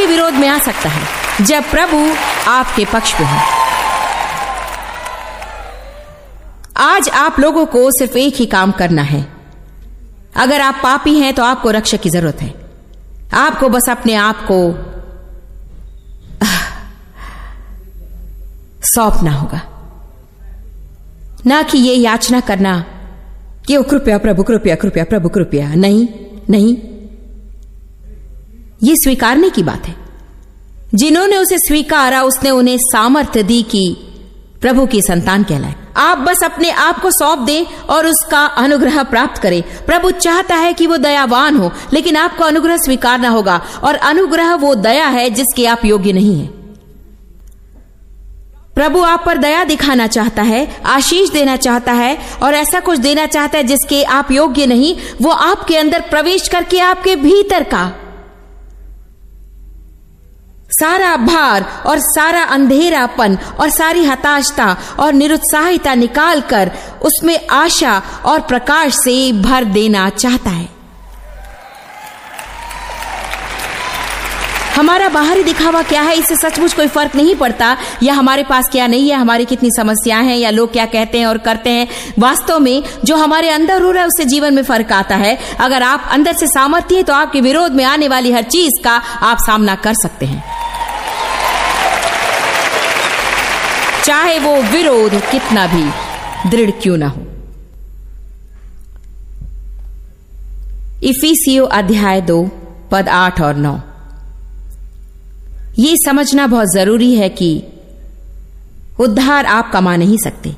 आपके 0.00 0.12
विरोध 0.12 0.34
में 0.34 0.48
आ 0.48 0.58
सकता 0.58 0.88
है, 0.88 1.06
जब 1.44 1.64
प्रभु 1.70 1.98
आपके 2.50 2.84
पक्ष 2.84 3.20
में 3.20 3.26
हो। 3.26 3.38
आज 6.76 7.08
आप 7.08 7.40
लोगों 7.40 7.66
को 7.66 7.90
सिर्फ़ 7.90 8.16
एक 8.18 8.34
ही 8.34 8.46
काम 8.46 8.72
करना 8.72 9.02
है। 9.02 9.26
अगर 10.36 10.60
आप 10.60 10.80
पापी 10.82 11.18
हैं 11.18 11.34
तो 11.34 11.42
आपको 11.44 11.70
रक्षक 11.70 12.00
की 12.00 12.10
ज़रूरत 12.10 12.42
है। 12.42 12.54
आपको 13.34 13.68
बस 13.68 13.88
अपने 13.90 14.14
आप 14.14 14.46
को 14.50 14.60
सौंपना 18.84 19.32
होगा। 19.32 19.60
ना 21.46 21.62
कि 21.62 21.78
ये 21.78 21.94
याचना 21.94 22.40
करना 22.40 22.84
कि 23.66 23.82
कृपया 23.82 24.18
प्रभु, 24.18 24.42
कृपया 24.42 24.74
कृपया, 24.74 25.04
प्रभु, 25.04 25.28
कृपया। 25.28 25.74
नहीं 25.74 26.08
नहीं। 26.50 26.89
ये 28.82 28.96
स्वीकारने 28.96 29.50
की 29.50 29.62
बात 29.62 29.88
है। 29.88 29.96
जिन्होंने 30.94 31.36
उसे 31.36 31.58
स्वीकारा, 31.58 32.22
उसने 32.22 32.50
उन्हें 32.50 32.78
सामर्थ्य 32.78 33.42
दी 33.42 33.62
कि 33.62 33.96
प्रभु 34.60 34.86
की 34.86 35.02
संतान 35.02 35.42
कहलाए। 35.42 35.74
आप 35.96 36.18
बस 36.18 36.44
अपने 36.44 36.70
आप 36.70 37.00
को 37.00 37.10
सौंप 37.10 37.38
दें 37.38 37.64
और 37.64 38.06
उसका 38.06 38.44
अनुग्रह 38.44 39.02
प्राप्त 39.02 39.42
करें। 39.42 39.62
प्रभु 39.86 40.10
चाहता 40.10 40.56
है 40.56 40.72
कि 40.72 40.86
वो 40.86 40.96
दयावान 40.96 41.56
हो, 41.56 41.72
लेकिन 41.92 42.16
आपको 42.16 42.44
अनुग्रह 42.44 42.76
स्वीकारना 42.76 43.28
होगा 43.28 43.60
और 43.82 43.94
अनुग्रह 43.94 44.54
वो 44.54 44.74
दया 44.74 45.06
है 45.06 45.30
जिसके 45.30 45.66
आप 45.66 45.84
योग्य 45.84 46.12
नहीं 46.12 46.40
है। 46.40 46.46
प्रभु 48.74 49.00
आप 49.02 49.22
पर 49.26 49.38
दया 49.38 49.64
दिखाना 49.64 50.06
चाहता 50.06 50.42
है, 50.42 50.80
आशीष 50.86 51.30
देना 51.30 51.56
चाहता 51.56 51.92
है 51.92 52.18
और 52.42 52.54
ऐसा 52.54 52.80
कुछ 52.80 52.98
देना 52.98 53.26
चाहता 53.26 53.58
है 53.58 53.64
जिसके 53.64 54.02
आप 54.02 54.30
योग्य 54.30 54.66
नहीं, 54.66 54.96
वो 55.22 55.30
आपके 55.30 55.76
अंदर 55.76 56.00
प्रवेश 56.00 56.48
करके 56.48 56.80
आपके 56.80 57.16
भीतर 57.16 57.62
का 57.62 57.92
सारा 60.80 61.16
भार 61.16 61.64
और 61.86 61.98
सारा 62.00 62.42
अंधेरापन 62.50 63.38
और 63.60 63.70
सारी 63.70 64.04
हताशता 64.04 64.76
और 65.00 65.12
निरुत्साहिता 65.12 65.94
निकालकर 65.94 66.70
उसमें 67.02 67.38
आशा 67.50 68.02
और 68.24 68.40
प्रकाश 68.40 68.94
से 68.94 69.32
भर 69.32 69.64
देना 69.64 70.08
चाहता 70.08 70.50
है। 70.50 70.68
हमारा 74.76 75.08
बाहरी 75.08 75.42
दिखावा 75.44 75.82
क्या 75.82 76.02
है? 76.02 76.14
इससे 76.16 76.36
सचमुच 76.36 76.72
कोई 76.72 76.86
फ़र्क 76.88 77.16
नहीं 77.16 77.34
पड़ता, 77.34 77.76
या 78.02 78.14
हमारे 78.14 78.42
पास 78.42 78.68
क्या 78.68 78.86
नहीं 78.86 79.10
है, 79.10 79.16
हमारी 79.16 79.44
कितनी 79.44 79.70
समस्याएँ 79.70 80.26
हैं, 80.26 80.36
या 80.36 80.50
लोग 80.50 80.72
क्या 80.72 80.86
कहते 80.86 81.18
हैं 81.18 81.26
और 81.26 81.38
करते 81.38 81.70
हैं। 81.70 81.88
वास्तव 82.18 82.58
में 82.58 82.82
जो 83.04 83.16
हमारे 83.16 83.50
अंदर 83.50 83.82
हो 83.82 83.90
रहा 83.90 84.02
है, 84.02 84.08
उससे 84.08 84.24
जीवन 84.24 84.54
में 84.54 84.62
फ़र्क 84.62 84.92
आता 84.92 85.16
है। 85.16 85.38
अगर 85.60 85.82
आप 85.82 86.08
अंदर 86.10 86.32
से 86.32 86.46
सामर्थ्य 86.46 86.96
है 86.96 87.02
तो 87.02 87.14
आपके 87.14 87.40
विरोध 87.40 87.72
में 87.72 87.84
आने 87.84 88.08
वाली 88.08 88.32
हर 88.32 88.42
चीज़ 88.42 88.82
का 88.84 88.96
आप 89.22 89.38
सामना 89.38 89.74
कर 89.74 89.94
सकते 89.94 90.26
हैं। 90.26 90.59
चाहे 94.04 94.38
वो 94.38 94.62
विरोध 94.62 95.12
कितना 95.14 95.66
भी, 95.66 95.90
दृढ़ 96.50 96.70
क्यों 96.70 96.96
ना 96.96 97.08
हो। 97.08 97.22
इफीसियो 101.02 101.64
अध्याय 101.64 102.20
दो, 102.20 102.50
पद 102.90 103.08
आठ 103.08 103.40
और 103.40 103.56
नौ। 103.56 103.80
ये 105.78 105.96
समझना 105.96 106.46
बहुत 106.46 106.66
ज़रूरी 106.74 107.14
है 107.14 107.28
कि 107.28 107.62
उद्धार 109.00 109.46
आप 109.46 109.72
कमा 109.72 109.96
नहीं 109.96 110.18
सकते। 110.18 110.54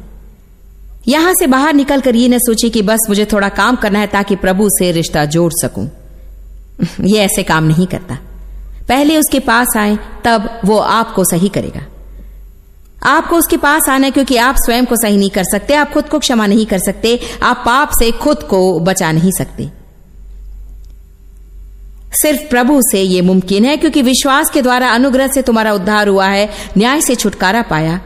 यहाँ 1.09 1.35
से 1.35 1.47
बाहर 1.47 1.75
निकलकर 1.75 2.17
ये 2.17 2.29
न 2.29 2.39
सोचे 2.39 2.71
कि 2.71 2.83
बस 2.83 3.01
मुझे 3.09 3.25
थोड़ा 3.25 3.49
काम 3.49 3.77
करना 3.77 3.99
है 3.99 4.07
ताकि 4.07 4.37
प्रभु 4.37 4.69
से 4.69 4.93
रिश्ता 4.93 5.25
जोड़ 5.25 5.53
सकूँ। 5.53 5.91
ये 7.05 7.19
ऐसे 7.19 7.43
काम 7.43 7.65
नहीं 7.65 7.87
करता। 7.87 8.19
पहले 8.89 9.17
उसके 9.17 9.41
पास 9.41 9.67
आए, 9.77 9.99
तब 10.25 10.61
वो 10.65 10.79
आपको 10.79 11.25
सही 11.25 11.49
करेगा। 11.49 11.87
आपको 13.03 13.37
उसके 13.37 13.57
पास 13.57 13.89
आना 13.89 14.07
है 14.07 14.11
क्योंकि 14.11 14.37
आप 14.37 14.57
स्वयं 14.57 14.87
को 14.87 14.97
सही 14.97 15.17
नहीं 15.17 15.31
कर 15.31 15.45
सकते, 15.45 15.75
आप 15.75 15.93
खुद 15.93 16.09
को 16.09 16.19
क्षमा 16.19 16.47
नहीं 16.47 16.67
कर 16.67 16.79
सकते, 16.79 17.19
आप 17.43 17.63
पाप 17.67 17.91
से 17.99 18.11
खुद 18.13 18.43
को 18.43 18.81
बचा 18.81 19.13
नहीं 19.13 19.33
सकते। 19.39 19.69
सिर्फ़ 22.13 22.49
प्रभु 22.51 22.81
से 22.83 23.03
यह 23.03 23.23
मुमकिन 23.23 23.65
है 23.65 23.77
क्योंकि 23.77 24.03
विश्वास 24.03 24.51
के 24.51 24.63
द्वारा 24.63 24.91
अनुग्रह 24.91 25.27
से 25.27 25.43
तुम्हारा 25.43 25.73
उद्धार 25.73 26.09
हुआ 26.09 26.27
है, 26.27 26.49
न्याय 26.79 27.01
से 27.01 27.15
छुटकारा 27.15 27.63
पाया 27.63 28.01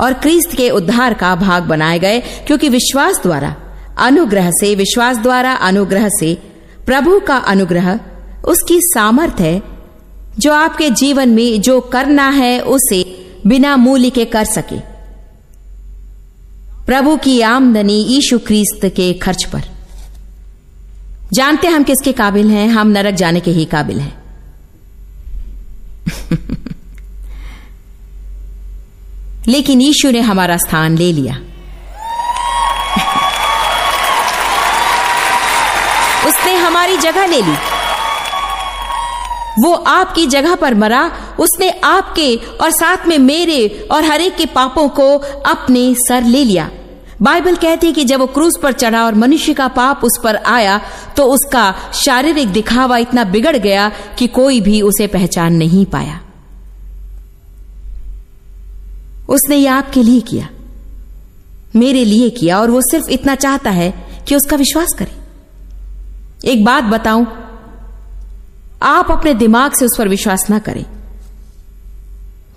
और 0.00 0.12
क्रिस्त 0.12 0.56
के 0.56 0.68
उद्धार 0.70 1.14
का 1.14 1.34
भाग 1.36 1.62
बनाए 1.62 1.98
गए 1.98 2.20
क्योंकि 2.46 2.68
विश्वास 2.68 3.20
द्वारा, 3.22 3.54
अनुग्रह 3.98 4.50
से, 4.50 4.74
विश्वास 4.74 5.16
द्वारा 5.16 5.52
अनुग्रह 5.52 6.08
से 6.08 6.34
प्रभु 6.86 7.18
का 7.20 7.36
अनुग्रह 7.36 7.98
उसकी 8.44 8.80
सामर्थ 8.80 9.40
है, 9.40 9.62
जो 10.38 10.52
आपके 10.52 10.90
जीवन 10.90 11.28
में 11.28 11.60
जो 11.60 11.80
करना 11.80 12.28
है 12.28 12.60
उसे 12.60 13.02
बिना 13.46 13.76
मूल्य 13.76 14.10
के 14.10 14.24
कर 14.24 14.44
सके। 14.44 14.80
प्रभु 16.86 17.16
की 17.16 17.40
आमदनी 17.40 18.06
ईशु 18.08 18.38
क्रिस्त 18.38 18.80
के 18.84 19.12
खर्च 19.12 19.44
पर। 19.44 19.62
जानते 21.32 21.66
हम 21.66 21.82
किसके 21.82 22.12
काबिल 22.12 22.50
हैं? 22.50 22.68
हम 22.68 22.88
नरक 22.88 23.14
जाने 23.14 23.40
के 23.40 23.50
ही 23.50 23.64
काबिल 23.64 24.00
हैं। 24.00 24.20
लेकिन 29.48 29.80
यीशु 29.80 30.10
ने 30.10 30.20
हमारा 30.20 30.56
स्थान 30.56 30.98
ले 30.98 31.12
लिया। 31.12 31.34
उसने 36.28 36.54
हमारी 36.54 36.96
जगह 36.96 37.26
ले 37.26 37.42
ली। 37.42 37.69
वो 39.58 39.72
आपकी 39.72 40.26
जगह 40.26 40.54
पर 40.54 40.74
मरा, 40.74 41.10
उसने 41.40 41.70
आपके 41.84 42.34
और 42.62 42.70
साथ 42.70 43.06
में 43.06 43.18
मेरे 43.18 43.88
और 43.92 44.04
हरेक 44.04 44.36
के 44.36 44.46
पापों 44.46 44.88
को 44.90 45.16
अपने 45.46 45.94
सर 45.98 46.24
ले 46.24 46.44
लिया। 46.44 46.70
बाइबल 47.22 47.56
कहती 47.56 47.86
है 47.86 47.92
कि 47.92 48.04
जब 48.04 48.20
वो 48.20 48.26
क्रूज 48.26 48.56
पर 48.58 48.72
चढ़ा 48.72 49.04
और 49.04 49.14
मनुष्य 49.14 49.54
का 49.54 49.66
पाप 49.68 50.04
उस 50.04 50.18
पर 50.24 50.36
आया 50.36 50.80
तो 51.16 51.24
उसका 51.24 51.74
शारीरिक 51.94 52.48
दिखावा 52.48 52.98
इतना 52.98 53.24
बिगड़ 53.26 53.56
गया 53.56 53.88
कि 54.18 54.26
कोई 54.28 54.60
भी 54.60 54.80
उसे 54.82 55.06
पहचान 55.06 55.54
नहीं 55.54 55.84
पाया। 55.86 56.20
उसने 59.28 59.56
ये 59.56 59.66
आपके 59.68 60.02
लिए 60.02 60.20
किया, 60.20 60.48
मेरे 61.76 62.04
लिए 62.04 62.30
किया, 62.30 62.60
और 62.60 62.70
वो 62.70 62.80
सिर्फ़ 62.82 63.10
इतना 63.10 63.34
चाहता 63.36 63.70
है 63.70 63.92
कि 64.28 64.34
उसका 64.36 64.56
विश्वास 64.56 64.94
करें। 64.98 65.12
एक 66.44 66.64
बात 66.64 66.84
बताऊँ 66.84 67.26
आप 68.80 69.10
अपने 69.10 69.34
दिमाग 69.34 69.72
से 69.72 69.84
उस 69.84 69.96
पर 69.98 70.08
विश्वास 70.08 70.46
ना 70.50 70.58
करें। 70.58 70.84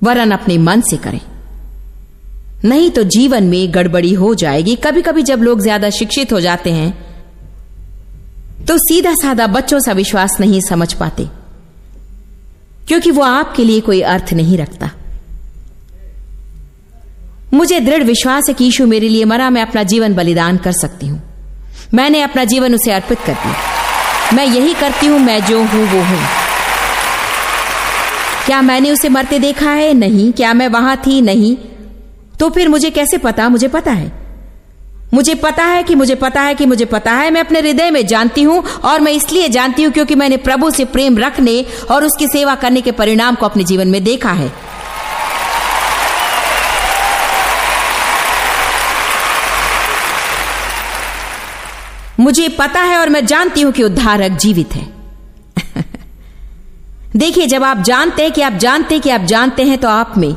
वरन 0.03 0.31
अपने 0.31 0.57
मन 0.57 0.81
से 0.81 0.97
करें। 0.97 1.19
नहीं 2.65 2.89
तो 2.91 3.03
जीवन 3.05 3.43
में 3.43 3.73
गड़बड़ी 3.73 4.13
हो 4.13 4.33
जाएगी। 4.35 4.75
कभी 4.75 5.01
कभी 5.01 5.23
जब 5.23 5.41
लोग 5.41 5.61
ज़्यादा 5.61 5.89
शिक्षित 5.89 6.33
हो 6.33 6.39
जाते 6.39 6.71
हैं 6.71 6.91
तो 8.67 8.77
सीधा 8.79 9.13
साधा 9.15 9.47
बच्चों 9.49 9.79
सा 9.79 9.91
विश्वास 9.91 10.37
नहीं 10.39 10.61
समझ 10.61 10.93
पाते। 10.93 11.27
क्योंकि 12.87 13.11
वो 13.11 13.23
आपके 13.23 13.63
लिए 13.63 13.79
कोई 13.81 14.01
अर्थ 14.01 14.33
नहीं 14.33 14.57
रखता। 14.57 14.89
मुझे 17.53 17.79
दृढ़ 17.79 18.03
विश्वास 18.03 18.43
है 18.47 18.53
कि 18.53 18.63
यीशु 18.63 18.85
मेरे 18.87 19.09
लिए 19.09 19.25
मरा, 19.25 19.49
मैं 19.49 19.61
अपना 19.61 19.83
जीवन 19.83 20.13
बलिदान 20.13 20.57
कर 20.57 20.71
सकती 20.71 21.07
हूँ। 21.07 21.21
मैंने 21.93 22.21
अपना 22.21 22.43
जीवन 22.45 22.75
उसे 22.75 22.91
अर्पित 22.91 23.19
कर 23.19 23.33
दिया। 23.33 23.72
मैं 24.33 24.45
यही 24.45 24.73
करती 24.73 25.07
हूँ, 25.07 25.19
मैं 25.19 25.45
जो 25.45 25.63
हूँ, 25.63 25.85
वो 25.85 26.03
हूँ। 26.03 26.19
क्या 28.45 28.61
मैंने 28.61 28.91
उसे 28.91 29.09
मरते 29.09 29.39
देखा 29.39 29.71
है? 29.71 29.93
नहीं। 29.93 30.31
क्या 30.31 30.53
मैं 30.53 30.67
वहाँ 30.67 30.97
थी? 30.97 31.21
नहीं। 31.21 31.55
तो 32.39 32.49
फिर 32.49 32.69
मुझे 32.69 32.89
कैसे 32.89 33.17
पता? 33.17 33.49
मुझे 33.49 33.67
पता 33.67 33.91
है। 33.91 34.11
मुझे 35.13 35.35
पता 35.35 35.63
है 35.63 35.83
कि 35.83 35.95
मुझे 35.95 36.15
पता 36.15 36.41
है 36.41 36.55
कि 36.55 36.65
मुझे 36.65 36.85
पता 36.85 37.11
है। 37.11 37.31
मैं 37.31 37.41
अपने 37.41 37.59
हृदय 37.59 37.91
में 37.91 38.07
जानती 38.07 38.43
हूँ 38.43 38.63
और 38.63 39.01
मैं 39.01 39.11
इसलिए 39.11 39.49
जानती 39.49 39.83
हूँ 39.83 39.93
क्योंकि 39.93 40.15
मैंने 40.15 40.37
प्रभु 40.37 40.71
से 40.71 40.85
प्रेम 40.85 41.17
रखने 41.17 41.65
और 41.91 42.05
उसकी 42.05 42.27
सेवा 42.27 42.55
करने 42.55 42.81
के 42.81 42.91
परिणाम 42.91 43.35
को 43.35 43.45
अपने 43.45 43.63
जीवन 43.63 43.87
में 43.87 44.03
देखा 44.03 44.31
है। 44.31 44.51
मुझे 52.23 52.49
पता 52.49 52.79
है 52.79 52.97
और 52.97 53.09
मैं 53.09 53.25
जानती 53.25 53.61
हूँ 53.61 53.71
कि 53.71 53.83
उद्धारक 53.83 54.31
जीवित 54.31 54.75
है। 54.75 54.87
देखिए, 57.15 57.47
जब 57.47 57.63
आप 57.63 57.77
जानते 57.77 58.23
हैं 58.23 58.31
कि 58.31 58.41
आप 58.41 58.53
जानते 58.53 58.95
हैं 58.95 59.01
कि 59.01 59.09
आप 59.09 59.21
जानते 59.21 59.63
हैं 59.63 59.77
तो 59.77 59.87
आप 59.87 60.13
में 60.17 60.35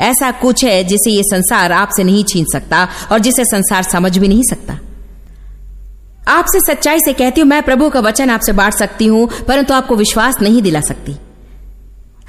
ऐसा 0.00 0.30
कुछ 0.30 0.64
है 0.64 0.84
जिसे 0.84 1.10
ये 1.10 1.22
संसार 1.22 1.72
आपसे 1.72 2.04
नहीं 2.04 2.24
छीन 2.24 2.44
सकता 2.52 2.88
और 3.12 3.18
जिसे 3.18 3.44
संसार 3.44 3.82
समझ 3.82 4.18
भी 4.18 4.28
नहीं 4.28 4.42
सकता। 4.42 4.78
आपसे 6.28 6.60
सच्चाई 6.60 7.00
से 7.00 7.12
कहती 7.12 7.40
हूँ, 7.40 7.48
मैं 7.48 7.62
प्रभु 7.62 7.90
का 7.90 8.00
वचन 8.00 8.30
आपसे 8.30 8.52
बांट 8.52 8.74
सकती 8.74 9.06
हूँ, 9.06 9.28
परंतु 9.48 9.74
आपको 9.74 9.96
विश्वास 9.96 10.40
नहीं 10.42 10.62
दिला 10.62 10.80
सकती। 10.80 11.16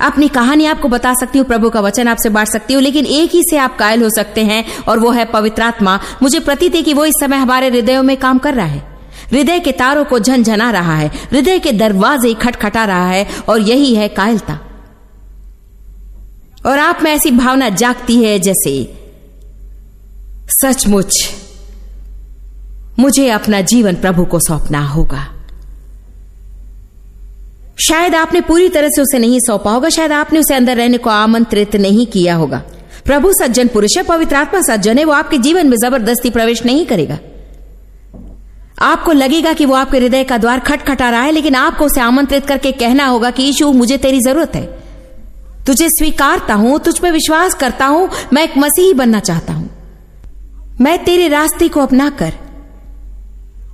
अपनी 0.01 0.27
कहानी 0.27 0.65
आपको 0.65 0.87
बता 0.87 1.13
सकती 1.13 1.39
हूँ, 1.39 1.47
प्रभु 1.47 1.69
का 1.69 1.79
वचन 1.79 2.07
आपसे 2.07 2.29
बांट 2.29 2.47
सकती 2.47 2.73
हूँ, 2.73 2.83
लेकिन 2.83 3.05
एक 3.05 3.31
ही 3.31 3.43
से 3.43 3.57
आप 3.57 3.77
कायल 3.77 4.03
हो 4.03 4.09
सकते 4.09 4.43
हैं, 4.43 4.83
और 4.87 4.99
वो 4.99 5.11
है 5.11 5.25
पवित्र 5.25 5.61
आत्मा। 5.61 5.99
मुझे 6.21 6.39
प्रतीत 6.39 6.75
है 6.75 6.81
कि 6.81 6.93
वो 6.93 7.05
इस 7.05 7.13
समय 7.19 7.37
हमारे 7.37 7.69
हृदयों 7.69 8.03
में 8.03 8.17
काम 8.17 8.37
कर 8.37 8.53
रहा 8.53 8.65
है। 8.65 8.88
हृदय 9.31 9.59
के 9.59 9.71
तारों 9.71 10.05
को 10.05 10.19
झनझना 10.19 10.71
रहा 10.71 10.95
है, 10.95 11.07
हृदय 11.07 11.59
के 11.59 11.71
दरवाजे 11.71 12.33
खटखटा 12.33 12.85
रहा 12.85 13.09
है, 13.09 13.27
और 13.49 13.61
यही 13.61 13.95
है 13.95 14.07
कायलता। 14.07 14.59
और 16.65 16.79
आप 16.79 16.99
में 17.03 17.11
ऐसी 17.11 17.31
भावना 17.31 17.69
जागती 17.69 18.23
है 18.23 18.39
जैसे, 18.39 18.95
सचमुच 20.49 21.29
मुझे 22.99 23.29
अपना 23.29 23.61
जीवन 23.61 23.95
प्रभु 23.95 24.25
को 24.25 24.39
सौंपना 24.39 24.85
होगा। 24.87 25.27
शायद 27.79 28.15
आपने 28.15 28.41
पूरी 28.41 28.69
तरह 28.69 28.89
से 28.89 29.01
उसे 29.01 29.19
नहीं 29.19 29.39
सौंपा 29.39 29.71
होगा, 29.71 29.89
शायद 29.89 30.11
आपने 30.11 30.39
उसे 30.39 30.53
अंदर 30.53 30.77
रहने 30.77 30.97
को 30.97 31.09
आमंत्रित 31.09 31.75
नहीं 31.75 32.05
किया 32.05 32.35
होगा। 32.35 32.63
प्रभु 33.05 33.33
सज्जन, 33.33 33.67
पुरुष 33.67 33.97
है, 33.97 34.03
पवित्र 34.03 34.35
आत्मा 34.35 34.61
सज्जन 34.61 34.97
है, 34.97 35.05
वो 35.05 35.13
आपके 35.13 35.37
जीवन 35.37 35.67
में 35.67 35.77
ज़बरदस्ती 35.77 36.29
प्रवेश 36.29 36.65
नहीं 36.65 36.85
करेगा। 36.85 37.17
आपको 38.81 39.11
लगेगा 39.11 39.53
कि 39.53 39.65
वो 39.65 39.75
आपके 39.75 39.97
हृदय 39.97 40.23
का 40.23 40.37
द्वार 40.37 40.59
खटखटा 40.59 41.09
रहा 41.09 41.21
है, 41.21 41.31
लेकिन 41.31 41.55
आपको 41.55 41.85
उसे 41.85 42.01
आमंत्रित 42.01 42.45
करके 42.45 42.71
कहना 42.71 43.05
होगा 43.05 43.31
कि 43.31 43.43
यीशु, 43.43 43.71
मुझे 43.71 43.97
तेरी 43.97 44.19
ज़रूरत 44.21 44.55
है। 44.55 44.65
तुझे 45.65 45.89
स्वीकारता 45.89 46.53
हूँ, 46.53 46.79
तुझ 46.79 46.97
पे 46.99 47.11
विश्वास 47.11 47.53
करता 47.53 47.85
हूँ, 47.85 48.09
मैं 48.33 48.43
एक 48.43 48.57
मसीही 48.57 48.93
बनना 48.93 49.19
चाहता 49.19 49.53
हूँ। 49.53 49.69
मैं 50.81 51.03
तेरे 51.03 51.27
रास्ते 51.27 51.67
को 51.67 51.79
अपना 51.79 52.09
कर 52.09 52.33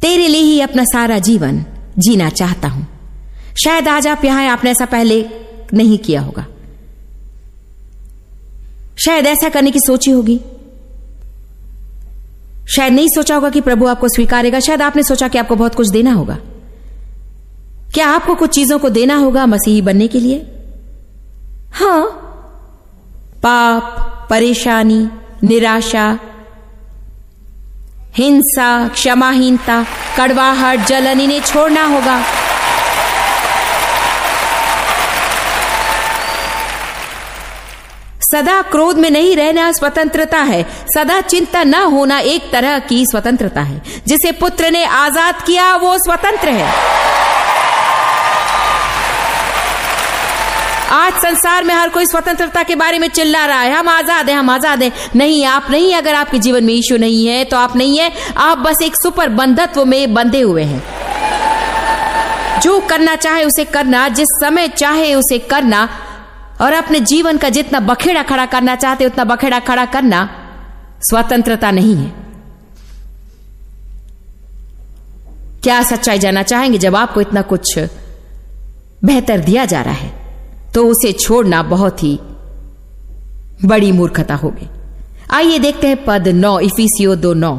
तेरे 0.01 0.27
लिए 0.27 0.41
ही 0.41 0.59
अपना 0.61 0.83
सारा 0.83 1.19
जीवन 1.19 1.63
जीना 1.97 2.29
चाहता 2.29 2.67
हूँ। 2.67 2.87
शायद 3.63 3.87
आज 3.87 4.07
आप 4.07 4.25
यहाँ 4.25 4.47
आपने 4.47 4.71
ऐसा 4.71 4.85
पहले 4.85 5.25
नहीं 5.73 5.97
किया 5.97 6.21
होगा। 6.21 6.45
शायद 8.97 9.25
ऐसा 9.25 9.49
करने 9.49 9.71
की 9.71 9.79
सोची 9.79 10.11
होगी। 10.11 10.39
शायद 12.69 12.93
नहीं 12.93 13.07
सोचा 13.07 13.35
होगा 13.35 13.49
कि 13.49 13.61
प्रभु 13.61 13.85
आपको 13.85 14.07
स्वीकारेगा। 14.07 14.59
शायद 14.59 14.81
आपने 14.81 15.03
सोचा 15.03 15.27
कि 15.27 15.37
आपको 15.37 15.55
बहुत 15.55 15.75
कुछ 15.75 15.89
देना 15.89 16.13
होगा। 16.13 16.37
क्या 17.93 18.07
आपको 18.07 18.35
कुछ 18.35 18.49
चीज़ों 18.49 18.79
को 18.79 18.89
देना 18.89 19.15
होगा 19.15 19.45
मसीही 19.45 19.81
बनने 19.81 20.07
के 20.07 20.19
लिए? 20.19 20.51
हाँ। 21.73 22.05
पाप, 23.43 23.83
परेशानी, 24.29 25.09
निराशा, 25.43 26.19
हिंसा, 28.15 28.87
क्षमाहीनता, 28.87 29.85
कड़वाहट, 30.17 30.79
जलन, 30.79 31.21
इन्हें 31.21 31.41
छोड़ना 31.41 31.85
होगा। 31.85 32.21
सदा 38.35 38.61
क्रोध 38.61 38.97
में 38.97 39.09
नहीं 39.09 39.35
रहना 39.35 39.71
स्वतंत्रता 39.71 40.37
है। 40.37 40.63
सदा 40.95 41.21
चिंता 41.21 41.63
न 41.63 41.73
होना 41.73 42.19
एक 42.19 42.51
तरह 42.51 42.79
की 42.79 43.05
स्वतंत्रता 43.05 43.61
है। 43.61 43.81
जिसे 44.07 44.31
पुत्र 44.31 44.71
ने 44.71 44.83
आज़ाद 44.85 45.41
किया, 45.41 45.75
वो 45.75 45.97
स्वतंत्र 45.97 46.49
है। 46.49 46.67
आज 50.91 51.13
संसार 51.13 51.63
में 51.63 51.73
हर 51.75 51.89
कोई 51.89 52.05
स्वतंत्रता 52.05 52.63
के 52.63 52.75
बारे 52.75 52.99
में 52.99 53.07
चिल्ला 53.07 53.45
रहा 53.45 53.61
है। 53.61 53.73
हम 53.73 53.89
आज़ाद 53.89 54.29
हैं, 54.29 54.37
हम 54.37 54.49
आज़ाद 54.49 54.83
हैं। 54.83 54.91
नहीं, 55.15 55.45
आप 55.45 55.67
नहीं, 55.71 55.95
अगर 55.95 56.15
आपके 56.15 56.39
जीवन 56.39 56.63
में 56.63 56.73
ईशु 56.73 56.97
नहीं 56.97 57.27
है 57.27 57.43
तो 57.43 57.57
आप 57.57 57.75
नहीं 57.75 57.99
है। 57.99 58.11
आप 58.37 58.57
बस 58.57 58.81
एक 58.81 58.95
सुपर 58.95 59.29
बंधत्व 59.29 59.85
में 59.85 60.13
बंधे 60.13 60.41
हुए 60.41 60.63
हैं। 60.63 60.83
जो 62.61 62.79
करना 62.79 63.15
चाहे, 63.15 63.43
उसे 63.43 63.65
करना। 63.65 64.07
जिस 64.09 64.39
समय 64.41 64.67
चाहे, 64.67 65.13
उसे 65.15 65.39
करना। 65.39 65.89
और 66.61 66.73
अपने 66.73 66.99
जीवन 67.01 67.37
का 67.37 67.49
जितना 67.49 67.79
बखेड़ा 67.79 68.23
खड़ा 68.23 68.45
करना 68.45 68.75
चाहते, 68.75 69.05
उतना 69.05 69.23
बखेड़ा 69.23 69.59
खड़ा 69.59 69.85
करना 69.85 70.27
स्वतंत्रता 71.01 71.71
नहीं 71.71 71.95
है। 71.95 72.13
क्या 75.63 75.81
सच्चाई 75.83 76.19
जाना 76.19 76.43
चाहेंगे? 76.43 76.77
जब 76.77 76.95
आपको 76.95 77.21
इतना 77.21 77.41
कुछ 77.41 77.77
बेहतर 79.03 79.39
दिया 79.39 79.65
जा 79.65 79.81
रहा 79.81 79.93
है 79.93 80.13
तो 80.73 80.85
उसे 80.87 81.11
छोड़ना 81.13 81.61
बहुत 81.63 82.03
ही 82.03 82.17
बड़ी 83.65 83.91
मूर्खता 83.91 84.35
होगी। 84.35 84.67
आइए 85.31 85.59
देखते 85.59 85.87
हैं 85.87 86.03
पद 86.05 86.27
नौ, 86.27 86.59
इफिसियो 86.59 87.15
दो 87.15 87.33
नौ। 87.33 87.53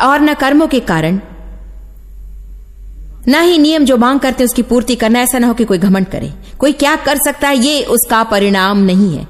और 0.00 0.20
न 0.20 0.34
कर्मों 0.34 0.66
के 0.66 0.80
कारण, 0.80 1.20
न 3.28 3.42
ही 3.42 3.58
नियम 3.58 3.84
जो 3.84 3.96
मांग 3.96 4.20
करते 4.20 4.42
हैं 4.42 4.44
उसकी 4.44 4.62
पूर्ति 4.62 4.96
करना, 4.96 5.20
ऐसा 5.20 5.38
ना 5.38 5.46
हो 5.46 5.54
कि 5.54 5.64
कोई 5.64 5.78
घमंड 5.78 6.06
करे। 6.06 6.32
कोई 6.62 6.72
क्या 6.72 6.96
कर 6.96 7.18
सकता 7.18 7.48
है, 7.48 7.56
ये 7.56 7.84
उसका 7.84 8.22
परिणाम 8.22 8.78
नहीं 8.78 9.16
है। 9.16 9.28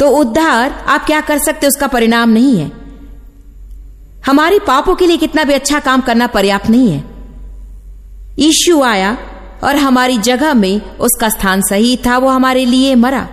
तो 0.00 0.08
उद्धार, 0.08 0.84
आप 0.88 1.06
क्या 1.06 1.20
कर 1.20 1.38
सकते 1.38 1.66
उसका 1.66 1.86
परिणाम 1.86 2.28
नहीं 2.28 2.58
है। 2.58 2.72
हमारे 4.26 4.58
पापों 4.58 4.94
के 4.94 5.06
लिए 5.06 5.16
कितना 5.16 5.44
भी 5.44 5.52
अच्छा 5.52 5.80
काम 5.80 6.00
करना 6.00 6.26
पर्याप्त 6.26 6.70
नहीं 6.70 6.90
है। 6.90 7.04
ईशु 8.38 8.82
आया 8.82 9.18
और 9.64 9.76
हमारी 9.76 10.18
जगह 10.18 10.54
में 10.54 10.96
उसका 10.96 11.28
स्थान 11.28 11.60
सही 11.60 11.96
था, 11.96 12.18
वो 12.18 12.28
हमारे 12.28 12.64
लिए 12.64 12.94
मरा। 12.94 13.28